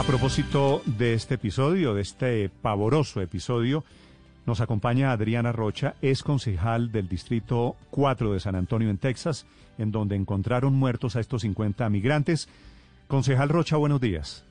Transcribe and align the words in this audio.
A 0.00 0.02
propósito 0.02 0.80
de 0.86 1.12
este 1.12 1.34
episodio, 1.34 1.92
de 1.92 2.00
este 2.00 2.48
pavoroso 2.48 3.20
episodio, 3.20 3.84
nos 4.46 4.62
acompaña 4.62 5.12
Adriana 5.12 5.52
Rocha, 5.52 5.94
es 6.00 6.22
concejal 6.22 6.90
del 6.90 7.06
Distrito 7.06 7.76
4 7.90 8.32
de 8.32 8.40
San 8.40 8.54
Antonio 8.54 8.88
en 8.88 8.96
Texas, 8.96 9.46
en 9.76 9.92
donde 9.92 10.16
encontraron 10.16 10.72
muertos 10.72 11.16
a 11.16 11.20
estos 11.20 11.42
50 11.42 11.86
migrantes. 11.90 12.48
Concejal 13.08 13.50
Rocha, 13.50 13.76
buenos 13.76 14.00
días. 14.00 14.42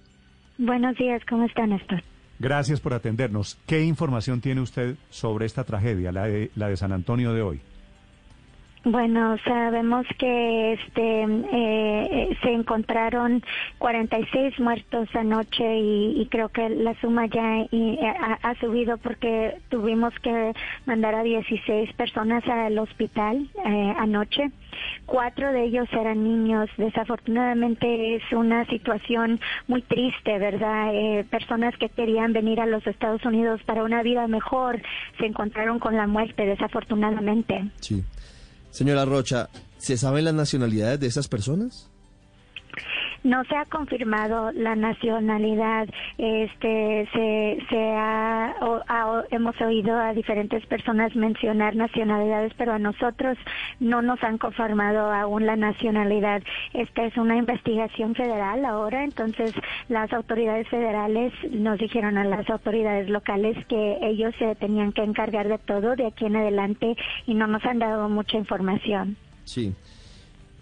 Buenos 0.60 0.96
días, 0.98 1.24
¿cómo 1.28 1.46
están, 1.46 1.72
Néstor? 1.72 2.04
Gracias 2.38 2.80
por 2.80 2.94
atendernos. 2.94 3.58
¿Qué 3.66 3.84
información 3.84 4.42
tiene 4.42 4.62
usted 4.62 4.98
sobre 5.10 5.48
esta 5.48 5.64
tragedia, 5.64 6.12
la 6.12 6.26
de, 6.26 6.52
la 6.54 6.68
de 6.68 6.78
San 6.78 6.92
Antonio 6.92 7.34
de 7.34 7.42
hoy? 7.42 7.60
Bueno, 8.86 9.38
sabemos 9.44 10.06
que 10.18 10.74
este 10.74 11.24
eh, 11.52 12.38
se 12.42 12.54
encontraron 12.54 13.44
46 13.78 14.58
muertos 14.60 15.10
anoche 15.14 15.80
y, 15.80 16.26
creo 16.32 16.48
que 16.48 16.70
la 16.70 16.94
suma 17.02 17.26
ya 17.26 17.66
ha, 18.42 18.56
subido 18.56 18.98
porque 18.98 19.58
tuvimos 19.68 20.14
que 20.20 20.54
mandar 20.86 21.14
a 21.16 21.24
16 21.24 21.92
personas 21.94 22.48
al 22.48 22.80
hospital 22.80 23.50
eh, 23.66 23.94
anoche. 23.98 24.50
Cuatro 25.06 25.52
de 25.52 25.66
ellos 25.66 25.90
eran 25.92 26.24
niños. 26.24 26.70
Desafortunadamente 26.78 28.16
es 28.16 28.24
una 28.32 28.66
situación 28.66 29.42
muy 29.68 29.82
triste, 29.82 30.38
¿verdad? 30.40 30.92
Eh, 30.94 31.26
personas 31.30 31.76
que 31.78 31.90
querían 31.90 32.32
venir 32.32 32.62
a 32.62 32.66
los 32.66 32.88
Estados 32.88 33.26
Unidos 33.26 33.62
para 33.64 33.84
una 33.84 34.04
vida 34.04 34.28
mejor 34.28 34.82
se 35.18 35.26
encontraron 35.26 35.80
con 35.80 35.98
la 35.98 36.08
muerte, 36.08 36.46
desafortunadamente. 36.46 37.66
Sí. 37.82 38.06
Señora 38.72 39.06
Rocha, 39.06 39.50
¿se 39.78 39.98
saben 39.98 40.26
las 40.26 40.34
nacionalidades 40.34 41.00
de 41.00 41.08
esas 41.08 41.28
personas? 41.28 41.90
No 43.24 43.44
se 43.46 43.56
ha 43.56 43.66
confirmado 43.66 44.52
la 44.52 44.76
nacionalidad. 44.76 45.88
Este, 46.18 47.08
se, 47.14 47.58
se 47.70 47.78
ha, 47.96 48.56
hemos 49.32 49.60
oído 49.62 49.98
a 49.98 50.14
diferentes 50.14 50.66
personas 50.66 51.16
mencionar 51.16 51.76
nacionalidades, 51.76 52.54
pero 52.58 52.74
a 52.74 52.80
nosotros 52.80 53.38
no 53.80 54.02
nos 54.02 54.22
han 54.24 54.38
confirmado 54.38 55.12
aún 55.12 55.46
la 55.46 55.56
nacionalidad. 55.56 56.42
Esta 56.74 57.06
es 57.06 57.18
una 57.18 57.38
investigación 57.38 58.16
federal 58.16 58.66
ahora, 58.66 59.04
entonces 59.04 59.54
las 59.88 60.12
autoridades 60.14 60.68
federales 60.70 61.34
nos 61.52 61.80
dijeron 61.80 62.18
a 62.18 62.24
las 62.24 62.50
autoridades 62.50 63.10
locales 63.10 63.58
que 63.68 63.98
ellos 64.02 64.34
se 64.40 64.56
tenían 64.56 64.92
que 64.92 65.04
encargar 65.04 65.48
de 65.48 65.58
todo 65.58 65.96
de 65.96 66.08
aquí 66.08 66.26
en 66.26 66.36
adelante 66.36 66.96
y 67.26 67.34
no 67.34 67.48
nos 67.48 67.64
han 67.66 67.80
dado 67.80 68.10
mucha 68.10 68.38
información. 68.38 69.18
Sí. 69.46 69.74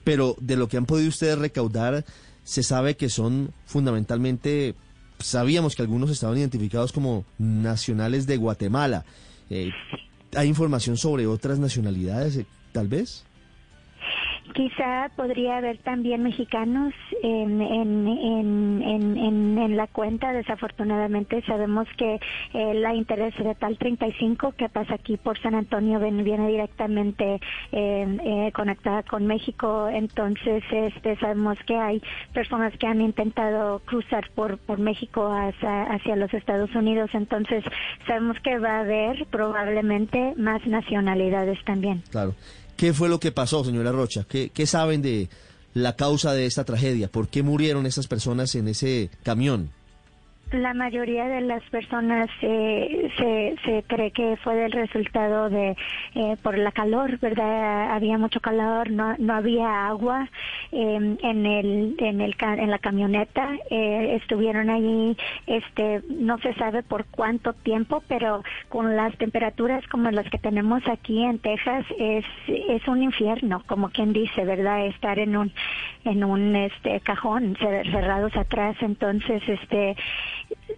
Pero 0.04 0.36
de 0.40 0.56
lo 0.56 0.68
que 0.68 0.78
han 0.78 0.86
podido 0.86 1.10
ustedes 1.10 1.38
recaudar, 1.38 2.06
se 2.48 2.64
sabe 2.64 2.96
que 2.96 3.10
son 3.10 3.52
fundamentalmente, 3.66 4.74
sabíamos 5.20 5.76
que 5.76 5.82
algunos 5.82 6.10
estaban 6.10 6.38
identificados 6.38 6.94
como 6.94 7.26
nacionales 7.38 8.26
de 8.26 8.38
Guatemala. 8.38 9.04
Eh, 9.50 9.72
¿Hay 10.34 10.48
información 10.48 10.96
sobre 10.96 11.28
otras 11.28 11.60
nacionalidades, 11.60 12.38
eh, 12.38 12.46
tal 12.72 12.88
vez? 12.88 13.26
Quizá 14.54 15.12
podría 15.16 15.58
haber 15.58 15.78
también 15.80 16.24
mexicanos 16.24 16.94
en, 17.22 17.62
en, 17.62 18.08
en, 18.08 19.58
en, 19.58 19.78
la 19.78 19.88
cuenta. 19.88 20.32
Desafortunadamente 20.34 21.44
sabemos 21.44 21.88
que 21.98 22.20
eh, 22.54 22.74
la 22.74 22.94
interés 22.96 23.34
tal 23.60 23.78
35 23.78 24.54
que 24.54 24.70
pasa 24.70 24.96
aquí 24.96 25.18
por 25.18 25.40
San 25.40 25.56
Antonio 25.56 26.00
viene, 26.00 26.48
directamente 26.48 27.40
em, 27.72 28.20
eh, 28.20 28.52
conectada 28.54 29.04
con 29.04 29.28
México. 29.28 29.90
Entonces 29.90 30.64
este, 30.72 31.18
sabemos 31.18 31.58
que 31.66 31.76
hay 31.76 32.02
personas 32.34 32.76
que 32.78 32.88
han 32.88 33.02
intentado 33.02 33.80
cruzar 33.86 34.30
por, 34.34 34.58
por 34.58 34.80
México 34.80 35.32
hacia, 35.32 35.84
hacia 35.84 36.16
los 36.16 36.34
Estados 36.34 36.74
Unidos. 36.76 37.12
Entonces 37.14 37.64
sabemos 38.08 38.40
que 38.40 38.58
va 38.58 38.78
a 38.78 38.80
haber 38.80 39.26
probablemente 39.28 40.34
más 40.38 40.66
nacionalidades 40.66 41.64
también. 41.66 42.02
Claro. 42.10 42.34
¿Qué 42.78 42.94
fue 42.94 43.10
lo 43.10 43.20
que 43.20 43.32
pasó, 43.32 43.66
señora 43.66 43.92
Rocha? 43.92 44.26
¿Qué, 44.30 44.52
¿Qué, 44.54 44.68
saben 44.68 45.02
de 45.02 45.30
la 45.74 45.96
causa 45.96 46.34
de 46.34 46.46
esta 46.46 46.64
tragedia? 46.64 47.08
¿Por 47.08 47.28
qué 47.28 47.42
murieron 47.42 47.88
esas 47.88 48.08
personas 48.08 48.54
en 48.54 48.68
ese 48.68 49.10
camión? 49.24 49.72
La 50.52 50.74
mayoría 50.74 51.28
de 51.28 51.42
las 51.42 51.62
personas 51.64 52.30
se, 52.40 53.12
se 53.66 53.84
cree 53.86 54.12
que 54.12 54.38
fue 54.38 54.56
del 54.56 54.72
resultado 54.72 55.50
de 55.50 55.76
eh, 56.16 56.38
por 56.42 56.58
la 56.58 56.72
calor, 56.72 57.20
¿verdad? 57.20 57.92
Había 57.92 58.18
mucho 58.18 58.40
calor, 58.40 58.90
no, 58.90 59.16
no 59.18 59.34
había 59.34 59.88
agua 59.88 60.30
em, 60.72 61.18
en 61.22 61.46
el 61.46 61.96
en 62.00 62.22
el 62.22 62.36
en 62.40 62.72
la 62.72 62.80
camioneta. 62.80 63.50
Eh, 63.70 64.16
estuvieron 64.22 64.70
allí, 64.70 65.18
este, 65.48 66.02
no 66.10 66.38
se 66.38 66.54
sabe 66.54 66.82
por 66.82 67.06
cuánto 67.06 67.52
tiempo, 67.52 68.02
pero 68.08 68.42
con 68.70 68.96
las 68.96 69.18
temperaturas 69.18 69.86
como 69.88 70.12
las 70.12 70.30
que 70.30 70.38
tenemos 70.38 70.82
aquí 70.88 71.24
en 71.24 71.40
Texas 71.40 71.86
es 72.00 72.26
es 72.48 72.88
un 72.88 73.04
infierno, 73.04 73.64
como 73.68 73.90
quien 73.90 74.14
dice, 74.14 74.46
¿verdad? 74.46 74.86
Estar 74.86 75.20
en 75.20 75.36
un 75.36 75.52
en 76.06 76.24
un 76.24 76.56
este 76.56 77.02
cajón 77.02 77.58
cerrados 77.58 78.36
atrás, 78.38 78.78
entonces 78.80 79.42
este 79.48 79.98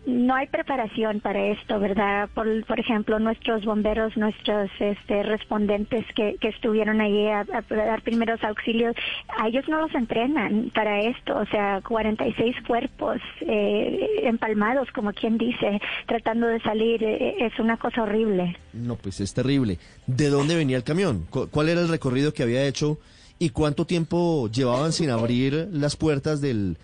no 0.09 0.35
hay 0.35 0.47
preparación 0.47 1.19
para 1.19 1.47
esto, 1.47 1.79
¿verdad? 1.79 2.29
Por, 2.33 2.65
por 2.65 2.79
ejemplo, 2.79 3.19
nuestros 3.19 3.63
bomberos, 3.63 4.15
nuestros 4.17 4.69
este, 4.79 5.23
respondentes 5.23 6.05
que, 6.15 6.37
que 6.39 6.49
estuvieron 6.49 7.01
allí 7.01 7.27
a, 7.27 7.43
dar 7.43 8.01
primeros 8.01 8.43
auxilios, 8.43 8.95
a 9.37 9.47
ellos 9.47 9.65
no 9.67 9.81
los 9.81 9.93
entrenan 9.95 10.71
para 10.73 11.01
esto, 11.01 11.37
o 11.37 11.45
sea, 11.45 11.81
46 11.81 12.55
cuerpos 12.67 13.17
eh, 13.41 14.21
empalmados, 14.23 14.89
como 14.91 15.13
quien 15.13 15.37
dice, 15.37 15.79
tratando 16.07 16.47
de 16.47 16.59
salir, 16.61 17.03
eh, 17.03 17.45
es 17.45 17.57
una 17.59 17.77
cosa 17.77 18.03
horrible. 18.03 18.57
No, 18.73 18.95
pues 18.95 19.21
es 19.21 19.33
terrible. 19.33 19.77
¿De 20.07 20.29
dónde 20.29 20.55
venía 20.55 20.77
el 20.77 20.83
camión? 20.83 21.25
¿Cuál 21.29 21.69
era 21.69 21.81
el 21.81 21.87
recorrido 21.87 22.33
que 22.33 22.43
había 22.43 22.65
hecho 22.65 22.97
y 23.37 23.49
cuánto 23.49 23.85
tiempo 23.85 24.49
llevaban 24.49 24.91
sin 24.91 25.09
abrir 25.09 25.69
las 25.71 25.95
puertas 25.95 26.41
del, 26.41 26.77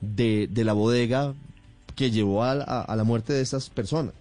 de, 0.00 0.46
de 0.48 0.64
la 0.64 0.72
bodega 0.72 1.34
que 1.98 2.12
llevó 2.12 2.44
a, 2.44 2.54
la 2.54 3.04
muerte 3.04 3.32
de 3.32 3.42
estas 3.42 3.68
personas. 3.68 4.14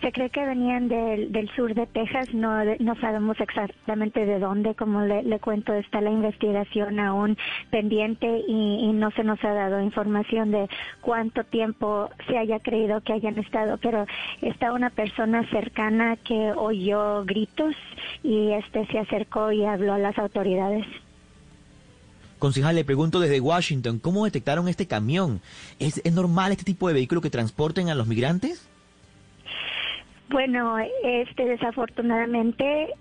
Se 0.00 0.12
cree 0.12 0.30
que 0.30 0.46
venían 0.46 0.88
del, 0.88 1.30
del 1.30 1.50
sur 1.50 1.74
de 1.74 1.86
Texas, 1.86 2.32
no, 2.32 2.64
no 2.78 2.94
sabemos 3.00 3.38
exactamente 3.38 4.24
de 4.24 4.38
dónde, 4.38 4.74
como 4.74 5.02
le, 5.02 5.38
cuento, 5.40 5.74
está 5.74 6.00
la 6.00 6.10
investigación 6.10 7.00
aún 7.00 7.36
pendiente 7.70 8.42
y, 8.46 8.92
no 8.94 9.10
se 9.10 9.24
nos 9.24 9.42
ha 9.44 9.52
dado 9.52 9.82
información 9.82 10.52
de 10.52 10.68
cuánto 11.00 11.44
tiempo 11.44 12.08
se 12.28 12.38
haya 12.38 12.60
creído 12.60 13.00
que 13.02 13.14
hayan 13.14 13.38
estado, 13.38 13.78
pero 13.78 14.06
está 14.40 14.72
una 14.72 14.90
persona 14.90 15.44
cercana 15.50 16.16
que 16.16 16.52
oyó 16.52 17.24
gritos 17.24 17.74
y 18.22 18.52
este 18.52 18.86
se 18.86 18.98
acercó 19.00 19.52
y 19.52 19.64
habló 19.64 19.94
a 19.94 19.98
las 19.98 20.18
autoridades. 20.18 20.86
Concejal, 22.40 22.74
le 22.74 22.84
pregunto 22.84 23.20
desde 23.20 23.38
Washington, 23.38 24.00
¿cómo 24.00 24.24
detectaron 24.24 24.66
este 24.66 24.86
camión? 24.86 25.40
¿Es, 25.78 26.00
¿Es, 26.04 26.12
normal 26.12 26.50
este 26.50 26.64
tipo 26.64 26.88
de 26.88 26.94
vehículo 26.94 27.20
que 27.20 27.30
transporten 27.30 27.88
a 27.90 27.94
los 27.94 28.08
migrantes? 28.08 28.68
Bueno, 30.30 30.76
este 31.04 31.44
desafortunadamente 31.44 32.94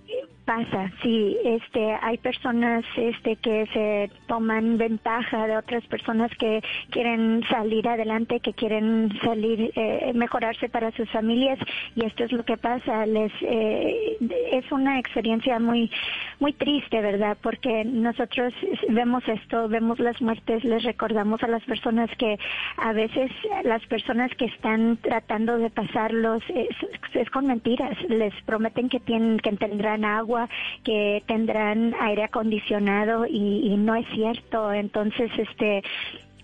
pasa, 0.49 0.91
sí, 1.03 1.37
este, 1.45 1.93
hay 2.01 2.17
personas, 2.17 2.83
este, 2.97 3.35
que 3.35 3.67
se 3.67 4.09
toman 4.25 4.79
ventaja 4.79 5.45
de 5.45 5.55
otras 5.55 5.85
personas 5.85 6.31
que 6.39 6.63
quieren 6.89 7.43
salir 7.51 7.87
adelante, 7.87 8.39
que 8.39 8.53
quieren 8.53 9.11
salir, 9.23 9.71
eh, 9.75 10.11
mejorarse 10.15 10.67
para 10.67 10.89
sus 10.93 11.07
familias 11.11 11.59
y 11.95 12.03
esto 12.03 12.23
es 12.23 12.31
lo 12.31 12.43
que 12.45 12.57
pasa. 12.57 13.05
Les, 13.05 13.31
eh, 13.41 14.17
es 14.51 14.71
una 14.71 14.97
experiencia 14.97 15.59
muy, 15.59 15.91
muy 16.39 16.53
triste, 16.53 16.99
¿verdad? 16.99 17.37
Porque 17.43 17.85
nosotros 17.85 18.51
vemos 18.87 19.27
esto, 19.27 19.67
vemos 19.67 19.99
las 19.99 20.19
muertes, 20.19 20.63
les 20.63 20.81
recordamos 20.81 21.43
a 21.43 21.47
las 21.47 21.63
personas 21.65 22.09
que 22.17 22.39
a 22.77 22.91
veces 22.93 23.29
las 23.65 23.85
personas 23.85 24.33
que 24.35 24.45
están 24.45 24.97
tratando 24.97 25.59
de 25.59 25.69
pasarlos 25.69 26.41
es, 26.49 26.75
es 27.13 27.29
con 27.29 27.45
mentiras, 27.45 27.95
les 28.09 28.33
prometen 28.47 28.89
que 28.89 28.99
tienen, 28.99 29.37
que 29.37 29.51
tendrán 29.51 30.05
agua 30.05 30.38
que 30.83 31.23
tendrán 31.27 31.95
aire 31.99 32.23
acondicionado 32.23 33.25
y, 33.25 33.75
no 33.77 33.95
es 33.95 34.05
cierto. 34.13 34.71
Entonces, 34.71 35.31
este 35.37 35.83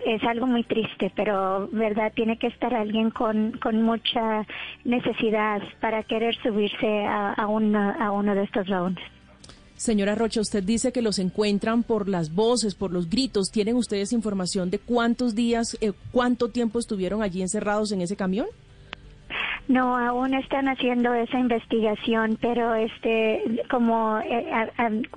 es 0.05 0.23
algo 0.23 0.47
muy 0.47 0.63
triste, 0.63 1.11
pero 1.15 1.67
verdad 1.71 2.11
tiene 2.15 2.37
que 2.37 2.47
estar 2.47 2.73
alguien 2.73 3.11
con, 3.11 3.53
con 3.61 3.81
mucha 3.81 4.45
necesidad 4.83 5.61
para 5.79 6.03
querer 6.03 6.35
subirse 6.43 7.05
a, 7.05 7.33
a, 7.33 7.43
a 7.43 8.11
uno 8.11 8.35
de 8.35 8.43
estos 8.43 8.67
vagones. 8.67 9.03
Señora 9.77 10.15
Rocha, 10.15 10.39
usted 10.39 10.63
dice 10.63 10.93
que 10.93 11.01
los 11.01 11.19
encuentran 11.19 11.83
por 11.83 12.07
las 12.07 12.33
voces, 12.33 12.75
por 12.75 12.93
los 12.93 13.09
gritos. 13.09 13.51
¿Tienen 13.51 13.75
ustedes 13.75 14.13
información 14.13 14.69
de 14.69 14.79
cuántos 14.79 15.35
días, 15.35 15.77
eh, 15.81 15.91
cuánto 16.11 16.49
tiempo 16.49 16.79
estuvieron 16.79 17.21
allí 17.21 17.41
encerrados 17.41 17.91
en 17.91 17.99
ese 18.01 18.15
camión? 18.15 18.47
No, 19.67 19.97
aún 19.97 20.35
están 20.35 20.67
haciendo 20.67 21.13
esa 21.15 21.39
investigación, 21.39 22.37
pero 22.39 22.75
este, 22.75 23.63
como 23.69 24.19
eh, 24.19 24.45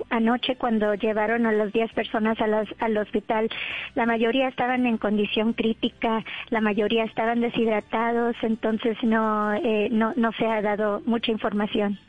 anoche 0.09 0.55
cuando 0.55 0.95
llevaron 0.95 1.45
a 1.45 1.51
las 1.51 1.71
10 1.71 1.93
personas 1.93 2.37
al 2.41 2.97
hospital, 2.97 3.49
la 3.93 4.07
mayoría 4.07 4.47
estaban 4.47 4.87
en 4.87 4.97
condición 4.97 5.53
crítica, 5.53 6.25
la 6.49 6.61
mayoría 6.61 7.03
estaban 7.03 7.41
deshidratados, 7.41 8.35
entonces 8.41 8.97
no, 9.03 9.53
eh, 9.53 9.89
no, 9.91 10.13
no 10.15 10.31
se 10.33 10.47
ha 10.47 10.61
dado 10.63 11.01
mucha 11.05 11.31
información. 11.31 11.99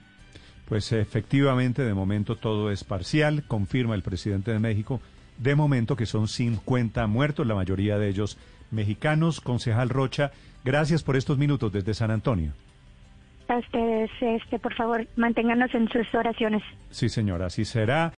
Pues 0.66 0.92
efectivamente, 0.92 1.82
de 1.82 1.94
momento 1.94 2.36
todo 2.36 2.70
es 2.70 2.84
parcial, 2.84 3.42
confirma 3.46 3.94
el 3.96 4.02
presidente 4.02 4.52
de 4.52 4.60
México, 4.60 5.00
de 5.40 5.54
momento 5.54 5.96
que 5.96 6.06
son 6.06 6.28
50 6.28 7.06
muertos, 7.06 7.46
la 7.46 7.54
mayoría 7.54 7.98
de 7.98 8.08
ellos 8.08 8.38
mexicanos. 8.70 9.40
Concejal 9.40 9.88
Rocha, 9.88 10.30
gracias 10.64 11.02
por 11.02 11.16
estos 11.16 11.38
minutos 11.38 11.72
desde 11.72 11.94
San 11.94 12.10
Antonio. 12.10 12.52
A 13.48 13.56
ustedes, 13.56 14.10
este, 14.20 14.60
por 14.60 14.74
favor, 14.74 15.04
manténganos 15.16 15.74
en 15.74 15.88
sus 15.88 16.06
oraciones. 16.14 16.62
Sí, 16.90 17.08
señora, 17.08 17.46
así 17.46 17.64
será. 17.64 18.08